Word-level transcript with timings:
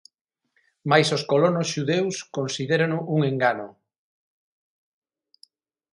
Mais 0.89 1.07
os 1.17 1.23
colonos 1.31 1.67
xudeus 1.73 2.15
considérano 2.37 2.97
un 3.15 3.21
"engano". 3.31 3.69